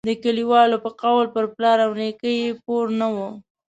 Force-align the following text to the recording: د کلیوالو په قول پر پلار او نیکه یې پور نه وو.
د 0.07 0.09
کلیوالو 0.23 0.77
په 0.85 0.89
قول 1.01 1.25
پر 1.35 1.45
پلار 1.55 1.77
او 1.85 1.91
نیکه 1.99 2.29
یې 2.39 2.49
پور 2.63 2.85
نه 2.99 3.07
وو. 3.13 3.29